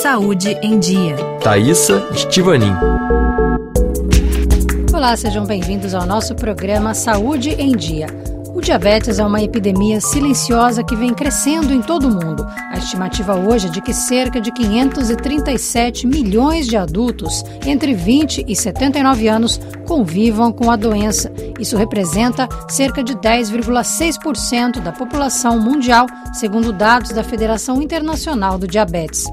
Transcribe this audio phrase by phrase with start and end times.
[0.00, 1.14] Saúde em Dia.
[1.42, 2.72] Thaisa Estivanin.
[4.94, 8.06] Olá, sejam bem-vindos ao nosso programa Saúde em Dia.
[8.54, 12.46] O diabetes é uma epidemia silenciosa que vem crescendo em todo o mundo.
[12.70, 18.56] A estimativa hoje é de que cerca de 537 milhões de adultos entre 20 e
[18.56, 21.30] 79 anos convivam com a doença.
[21.58, 29.26] Isso representa cerca de 10,6% da população mundial, segundo dados da Federação Internacional do Diabetes.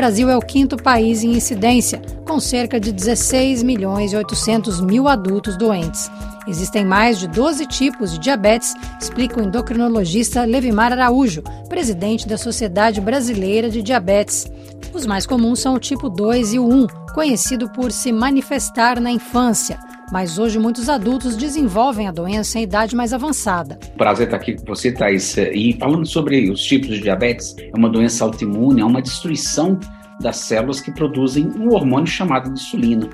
[0.00, 5.06] Brasil é o quinto país em incidência, com cerca de 16 milhões e 800 mil
[5.06, 6.10] adultos doentes.
[6.48, 12.98] Existem mais de 12 tipos de diabetes, explica o endocrinologista Levimar Araújo, presidente da Sociedade
[12.98, 14.50] Brasileira de Diabetes.
[14.94, 19.10] Os mais comuns são o tipo 2 e o 1, conhecido por se manifestar na
[19.10, 19.78] infância.
[20.10, 23.78] Mas hoje muitos adultos desenvolvem a doença em idade mais avançada.
[23.96, 25.36] Prazer estar aqui com você, Thais.
[25.36, 29.78] E falando sobre os tipos de diabetes, é uma doença autoimune, é uma destruição
[30.20, 33.08] das células que produzem um hormônio chamado insulina.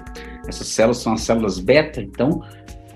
[0.48, 2.42] Essas células são as células beta, então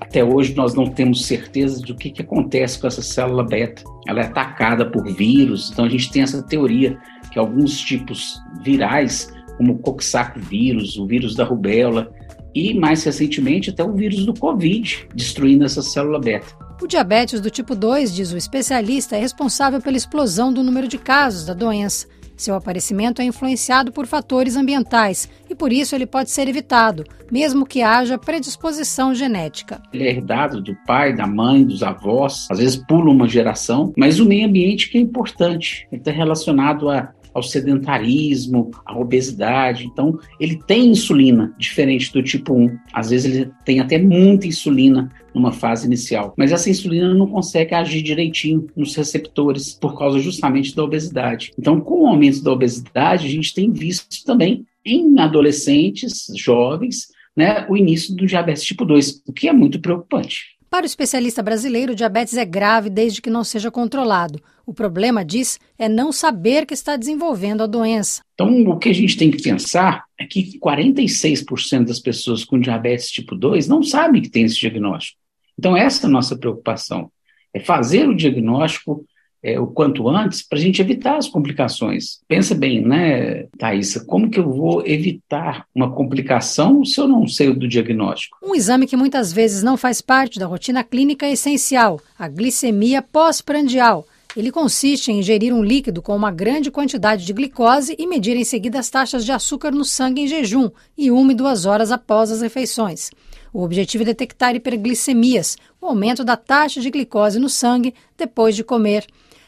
[0.00, 3.84] até hoje nós não temos certeza de o que, que acontece com essa célula beta.
[4.08, 6.98] Ela é atacada por vírus, então a gente tem essa teoria
[7.30, 12.10] que alguns tipos virais, como o coxsackie vírus, o vírus da rubéola
[12.54, 16.54] e mais recentemente até o vírus do Covid, destruindo essa célula beta.
[16.82, 20.96] O diabetes do tipo 2, diz o especialista, é responsável pela explosão do número de
[20.96, 22.06] casos da doença.
[22.40, 27.66] Seu aparecimento é influenciado por fatores ambientais e por isso ele pode ser evitado, mesmo
[27.66, 29.82] que haja predisposição genética.
[29.92, 34.18] Ele é herdado do pai, da mãe, dos avós, às vezes pula uma geração, mas
[34.20, 35.86] o meio ambiente que é importante.
[35.92, 39.86] Ele está relacionado a ao sedentarismo, à obesidade.
[39.86, 42.78] Então, ele tem insulina, diferente do tipo 1.
[42.92, 47.74] Às vezes ele tem até muita insulina numa fase inicial, mas essa insulina não consegue
[47.74, 51.52] agir direitinho nos receptores por causa justamente da obesidade.
[51.58, 57.64] Então, com o aumento da obesidade, a gente tem visto também em adolescentes, jovens, né,
[57.68, 60.59] o início do diabetes tipo 2, o que é muito preocupante.
[60.70, 64.40] Para o especialista brasileiro, o diabetes é grave desde que não seja controlado.
[64.64, 68.22] O problema, diz, é não saber que está desenvolvendo a doença.
[68.34, 73.10] Então, o que a gente tem que pensar é que 46% das pessoas com diabetes
[73.10, 75.18] tipo 2 não sabem que tem esse diagnóstico.
[75.58, 77.10] Então, essa é a nossa preocupação.
[77.52, 79.04] É fazer o diagnóstico
[79.42, 82.20] é, o quanto antes para a gente evitar as complicações.
[82.28, 87.52] Pensa bem, né, Thaisa, como que eu vou evitar uma complicação se eu não sei
[87.52, 88.38] do diagnóstico?
[88.42, 93.02] Um exame que muitas vezes não faz parte da rotina clínica é essencial, a glicemia
[93.02, 94.06] pós-prandial.
[94.36, 98.44] Ele consiste em ingerir um líquido com uma grande quantidade de glicose e medir em
[98.44, 102.30] seguida as taxas de açúcar no sangue em jejum e uma e duas horas após
[102.30, 103.10] as refeições.
[103.52, 108.62] O objetivo é detectar hiperglicemias, o aumento da taxa de glicose no sangue depois de
[108.62, 109.04] comer.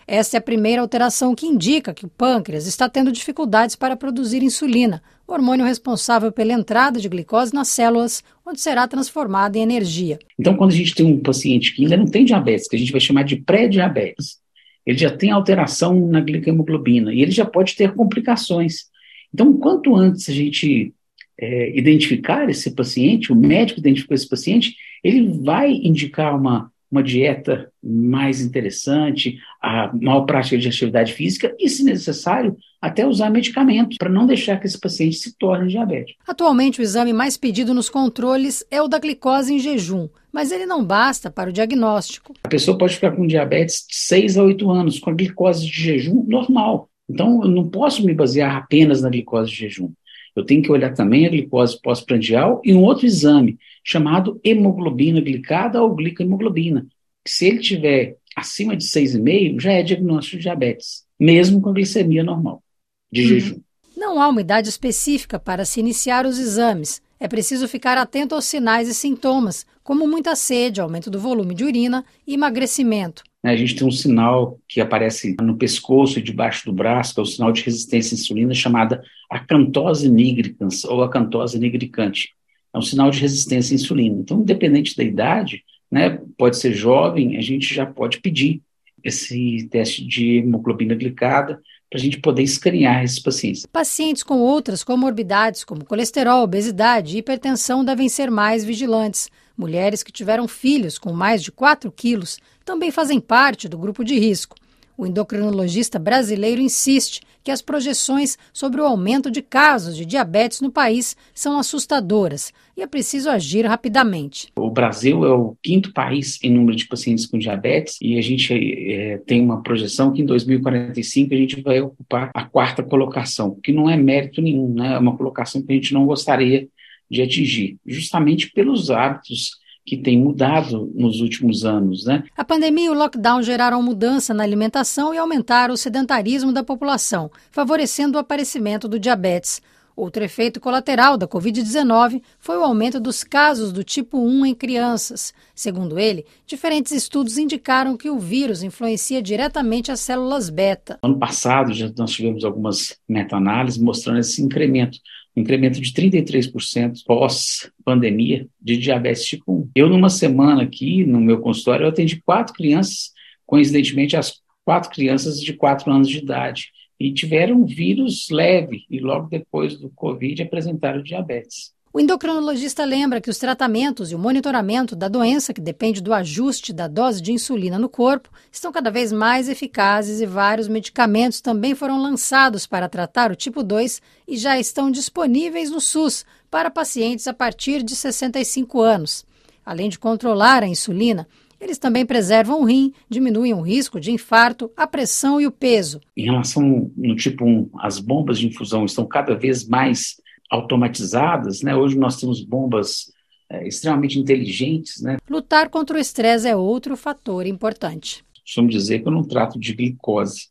[0.07, 4.43] Esta é a primeira alteração que indica que o pâncreas está tendo dificuldades para produzir
[4.43, 10.19] insulina, hormônio responsável pela entrada de glicose nas células, onde será transformada em energia.
[10.39, 12.93] Então, quando a gente tem um paciente que ainda não tem diabetes, que a gente
[12.93, 14.39] vai chamar de pré-diabetes,
[14.85, 18.91] ele já tem alteração na glicohemoglobina e ele já pode ter complicações.
[19.33, 20.93] Então, quanto antes a gente
[21.41, 27.73] é, identificar esse paciente, o médico identificou esse paciente, ele vai indicar uma, uma dieta
[27.83, 34.11] mais interessante, a maior prática de atividade física e, se necessário, até usar medicamentos para
[34.11, 36.23] não deixar que esse paciente se torne diabético.
[36.29, 40.67] Atualmente, o exame mais pedido nos controles é o da glicose em jejum, mas ele
[40.67, 42.35] não basta para o diagnóstico.
[42.45, 45.73] A pessoa pode ficar com diabetes de 6 a 8 anos, com a glicose de
[45.73, 46.91] jejum normal.
[47.09, 49.91] Então, eu não posso me basear apenas na glicose de jejum.
[50.35, 55.83] Eu tenho que olhar também a glicose pós-prandial e um outro exame chamado hemoglobina glicada
[55.83, 56.87] ou glicohemoglobina.
[57.27, 62.25] Se ele tiver acima de 6,5, já é diagnóstico de diabetes, mesmo com a glicemia
[62.25, 62.63] normal
[63.11, 63.29] de uhum.
[63.29, 63.61] jejum.
[63.97, 67.03] Não há uma idade específica para se iniciar os exames.
[67.21, 71.65] É preciso ficar atento aos sinais e sintomas, como muita sede, aumento do volume de
[71.65, 73.23] urina e emagrecimento.
[73.45, 77.23] A gente tem um sinal que aparece no pescoço e debaixo do braço, que é
[77.23, 82.35] o sinal de resistência à insulina, chamada acantose nigricans ou acantose nigricante.
[82.73, 84.17] É um sinal de resistência à insulina.
[84.21, 88.63] Então, independente da idade, né, pode ser jovem, a gente já pode pedir
[89.03, 93.67] esse teste de hemoglobina glicada para a gente poder escanear esses pacientes.
[93.67, 99.29] Pacientes com outras comorbidades, como colesterol, obesidade e hipertensão, devem ser mais vigilantes.
[99.57, 104.19] Mulheres que tiveram filhos com mais de 4 quilos também fazem parte do grupo de
[104.19, 104.57] risco.
[104.97, 110.71] O endocrinologista brasileiro insiste que as projeções sobre o aumento de casos de diabetes no
[110.71, 114.49] país são assustadoras e é preciso agir rapidamente.
[114.57, 118.53] O Brasil é o quinto país em número de pacientes com diabetes e a gente
[118.93, 123.73] é, tem uma projeção que em 2045 a gente vai ocupar a quarta colocação, que
[123.73, 124.95] não é mérito nenhum, né?
[124.95, 126.69] é uma colocação que a gente não gostaria
[127.13, 132.07] de atingir, justamente pelos hábitos que tem mudado nos últimos anos.
[132.07, 132.25] Né?
[132.35, 137.31] A pandemia e o lockdown geraram mudança na alimentação e aumentaram o sedentarismo da população,
[137.51, 139.61] favorecendo o aparecimento do diabetes.
[139.97, 145.35] Outro efeito colateral da Covid-19 foi o aumento dos casos do tipo 1 em crianças.
[145.55, 150.99] Segundo ele, diferentes estudos indicaram que o vírus influencia diretamente as células beta.
[151.03, 154.99] Ano passado, já nós tivemos algumas meta-análises mostrando esse incremento
[155.37, 159.71] um incremento de 33% pós-pandemia de diabetes tipo 1.
[159.75, 163.13] Eu, numa semana aqui, no meu consultório, eu atendi quatro crianças,
[163.47, 166.71] coincidentemente, as quatro crianças de quatro anos de idade,
[167.07, 171.73] e tiveram vírus leve, e logo depois do Covid apresentaram diabetes.
[171.95, 176.73] O endocrinologista lembra que os tratamentos e o monitoramento da doença, que depende do ajuste
[176.73, 181.75] da dose de insulina no corpo, estão cada vez mais eficazes e vários medicamentos também
[181.75, 187.27] foram lançados para tratar o tipo 2 e já estão disponíveis no SUS para pacientes
[187.27, 189.27] a partir de 65 anos.
[189.65, 191.29] Além de controlar a insulina,
[191.63, 196.01] eles também preservam o rim, diminuem o risco de infarto, a pressão e o peso.
[196.17, 200.21] Em relação no tipo 1, as bombas de infusão estão cada vez mais
[200.51, 201.75] automatizadas, né?
[201.75, 203.13] Hoje nós temos bombas
[203.49, 205.19] é, extremamente inteligentes, né?
[205.31, 208.25] Lutar contra o estresse é outro fator importante.
[208.43, 210.49] Costumo dizer que eu não trato de glicose,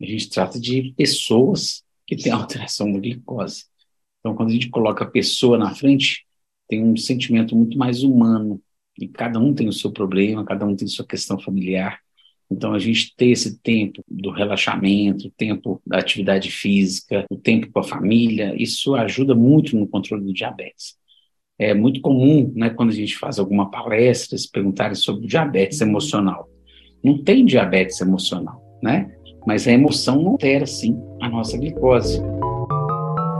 [0.00, 3.64] a gente trata de pessoas que têm alteração da glicose.
[4.20, 6.26] Então, quando a gente coloca a pessoa na frente,
[6.68, 8.60] tem um sentimento muito mais humano,
[8.98, 11.98] e cada um tem o seu problema, cada um tem sua questão familiar.
[12.50, 17.70] Então, a gente ter esse tempo do relaxamento, o tempo da atividade física, o tempo
[17.72, 20.96] com a família, isso ajuda muito no controle do diabetes.
[21.58, 26.48] É muito comum, né, quando a gente faz alguma palestra, se perguntarem sobre diabetes emocional.
[27.02, 29.10] Não tem diabetes emocional, né?
[29.46, 32.20] Mas a emoção altera, sim, a nossa glicose.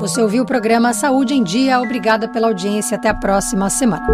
[0.00, 1.81] Você ouviu o programa Saúde em Dia.
[1.81, 2.96] Obrigada pela audiência.
[2.96, 4.04] Até a próxima semana.